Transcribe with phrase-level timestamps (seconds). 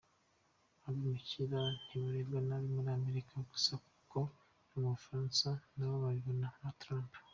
[0.85, 4.17] Abimukira ntibarebwa nabi muri Amerika gusa kuko
[4.69, 7.11] no mu Bufaransa nabo babibona nka Trump.